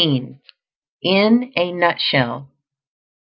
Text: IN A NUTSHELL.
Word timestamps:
IN 1.03 1.51
A 1.55 1.71
NUTSHELL. 1.71 2.47